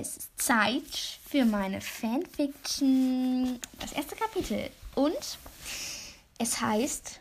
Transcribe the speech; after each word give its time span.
es 0.00 0.16
ist 0.16 0.40
Zeit 0.40 1.18
für 1.28 1.44
meine 1.44 1.80
Fanfiction. 1.80 3.58
Das 3.80 3.92
erste 3.92 4.16
Kapitel. 4.16 4.70
Und 4.94 5.38
es 6.38 6.60
heißt 6.60 7.20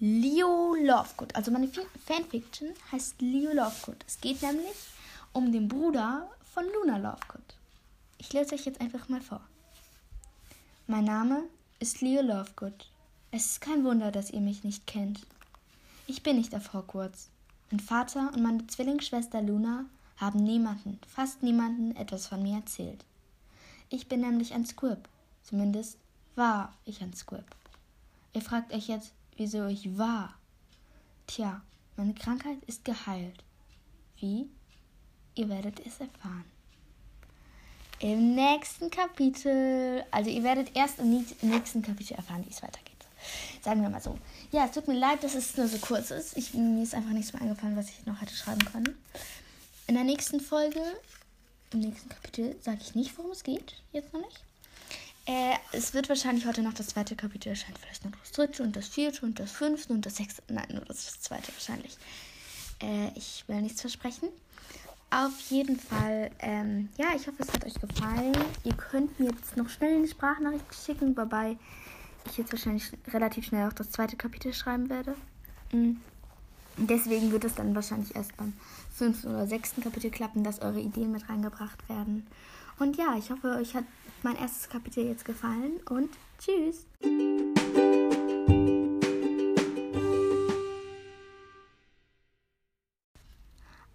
Leo 0.00 0.74
Lovegood. 0.74 1.34
Also 1.34 1.50
meine 1.50 1.68
Fanfiction 2.04 2.70
heißt 2.92 3.20
Leo 3.20 3.52
Lovegood. 3.52 4.04
Es 4.06 4.20
geht 4.20 4.42
nämlich 4.42 4.76
um 5.32 5.52
den 5.52 5.68
Bruder 5.68 6.30
von 6.54 6.64
Luna 6.66 6.98
Lovegood. 6.98 7.54
Ich 8.18 8.32
lese 8.32 8.54
euch 8.54 8.66
jetzt 8.66 8.80
einfach 8.80 9.08
mal 9.08 9.20
vor. 9.20 9.40
Mein 10.86 11.04
Name 11.04 11.44
ist 11.78 12.00
Leo 12.00 12.22
Lovegood. 12.22 12.88
Es 13.30 13.46
ist 13.46 13.60
kein 13.60 13.84
Wunder, 13.84 14.10
dass 14.12 14.30
ihr 14.30 14.40
mich 14.40 14.64
nicht 14.64 14.86
kennt. 14.86 15.20
Ich 16.06 16.22
bin 16.22 16.36
nicht 16.36 16.54
auf 16.54 16.72
Hogwarts. 16.72 17.28
Mein 17.70 17.80
Vater 17.80 18.30
und 18.32 18.42
meine 18.42 18.66
Zwillingsschwester 18.66 19.42
Luna 19.42 19.86
haben 20.18 20.42
niemanden, 20.42 21.00
fast 21.06 21.42
niemanden 21.42 21.96
etwas 21.96 22.26
von 22.26 22.42
mir 22.42 22.56
erzählt. 22.56 23.04
Ich 23.88 24.08
bin 24.08 24.20
nämlich 24.20 24.54
ein 24.54 24.64
Squib. 24.64 25.08
Zumindest 25.42 25.98
war 26.34 26.74
ich 26.84 27.02
ein 27.02 27.12
Squib. 27.14 27.44
Ihr 28.32 28.42
fragt 28.42 28.72
euch 28.72 28.88
jetzt, 28.88 29.12
wieso 29.36 29.66
ich 29.66 29.98
war. 29.98 30.34
Tja, 31.26 31.62
meine 31.96 32.14
Krankheit 32.14 32.58
ist 32.66 32.84
geheilt. 32.84 33.44
Wie? 34.18 34.48
Ihr 35.34 35.48
werdet 35.48 35.80
es 35.84 36.00
erfahren. 36.00 36.44
Im 37.98 38.34
nächsten 38.34 38.90
Kapitel, 38.90 40.04
also 40.10 40.30
ihr 40.30 40.42
werdet 40.42 40.76
erst 40.76 40.98
im 40.98 41.24
nächsten 41.42 41.82
Kapitel 41.82 42.14
erfahren, 42.14 42.44
wie 42.44 42.50
es 42.50 42.62
weitergeht. 42.62 42.95
Sagen 43.62 43.82
wir 43.82 43.88
mal 43.88 44.00
so. 44.00 44.18
Ja, 44.52 44.66
es 44.66 44.72
tut 44.72 44.88
mir 44.88 44.98
leid, 44.98 45.22
dass 45.22 45.34
es 45.34 45.56
nur 45.56 45.68
so 45.68 45.78
kurz 45.78 46.10
ist. 46.10 46.36
Ich, 46.36 46.54
mir 46.54 46.82
ist 46.82 46.94
einfach 46.94 47.10
nichts 47.10 47.32
mehr 47.32 47.42
eingefallen, 47.42 47.76
was 47.76 47.88
ich 47.88 48.06
noch 48.06 48.20
hätte 48.20 48.34
schreiben 48.34 48.64
können. 48.64 48.96
In 49.86 49.94
der 49.94 50.04
nächsten 50.04 50.40
Folge, 50.40 50.80
im 51.72 51.80
nächsten 51.80 52.08
Kapitel, 52.08 52.56
sage 52.60 52.78
ich 52.80 52.94
nicht, 52.94 53.16
worum 53.18 53.30
es 53.30 53.42
geht. 53.42 53.74
Jetzt 53.92 54.12
noch 54.12 54.20
nicht. 54.20 54.40
Äh, 55.26 55.54
es 55.72 55.92
wird 55.92 56.08
wahrscheinlich 56.08 56.46
heute 56.46 56.62
noch 56.62 56.74
das 56.74 56.88
zweite 56.88 57.16
Kapitel 57.16 57.48
erscheinen. 57.48 57.76
Vielleicht 57.80 58.04
noch 58.04 58.12
das 58.12 58.30
dritte 58.32 58.62
und 58.62 58.76
das 58.76 58.86
vierte 58.86 59.26
und 59.26 59.40
das 59.40 59.50
fünfte 59.50 59.92
und 59.92 60.06
das 60.06 60.16
sechste. 60.16 60.42
Nein, 60.48 60.68
nur 60.70 60.84
das 60.84 61.20
zweite 61.20 61.52
wahrscheinlich. 61.52 61.96
Äh, 62.80 63.08
ich 63.16 63.44
will 63.48 63.60
nichts 63.60 63.80
versprechen. 63.80 64.28
Auf 65.10 65.38
jeden 65.50 65.78
Fall, 65.78 66.30
ähm, 66.40 66.88
ja, 66.96 67.06
ich 67.14 67.26
hoffe, 67.26 67.42
es 67.42 67.52
hat 67.52 67.64
euch 67.64 67.74
gefallen. 67.74 68.36
Ihr 68.64 68.74
könnt 68.74 69.18
mir 69.18 69.30
jetzt 69.30 69.56
noch 69.56 69.68
schnell 69.68 69.96
eine 69.96 70.08
Sprachnachricht 70.08 70.64
schicken, 70.84 71.16
wobei 71.16 71.56
ich 72.30 72.38
jetzt 72.38 72.52
wahrscheinlich 72.52 72.92
relativ 73.08 73.46
schnell 73.46 73.68
auch 73.68 73.72
das 73.72 73.90
zweite 73.90 74.16
Kapitel 74.16 74.52
schreiben 74.52 74.88
werde. 74.90 75.14
Mhm. 75.72 76.00
Deswegen 76.78 77.32
wird 77.32 77.44
es 77.44 77.54
dann 77.54 77.74
wahrscheinlich 77.74 78.14
erst 78.14 78.36
beim 78.36 78.52
fünften 78.94 79.28
oder 79.28 79.46
sechsten 79.46 79.82
Kapitel 79.82 80.10
klappen, 80.10 80.44
dass 80.44 80.60
eure 80.60 80.80
Ideen 80.80 81.12
mit 81.12 81.28
reingebracht 81.28 81.88
werden. 81.88 82.26
Und 82.78 82.96
ja, 82.96 83.14
ich 83.16 83.30
hoffe, 83.30 83.56
euch 83.56 83.74
hat 83.74 83.84
mein 84.22 84.36
erstes 84.36 84.68
Kapitel 84.68 85.06
jetzt 85.06 85.24
gefallen 85.24 85.80
und 85.88 86.10
tschüss. 86.38 86.86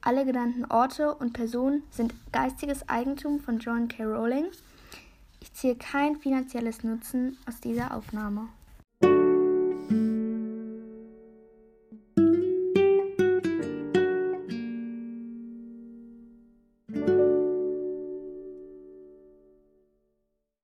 Alle 0.04 0.26
genannten 0.26 0.66
Orte 0.66 1.14
und 1.14 1.34
Personen 1.34 1.84
sind 1.92 2.16
geistiges 2.32 2.90
Eigentum 2.90 3.40
von 3.40 3.60
John 3.60 3.88
K. 3.88 4.04
Rowling. 4.04 4.46
Ich 5.42 5.54
ziehe 5.54 5.76
kein 5.76 6.16
finanzielles 6.18 6.84
Nutzen 6.84 7.38
aus 7.48 7.60
dieser 7.60 7.96
Aufnahme. 7.96 8.48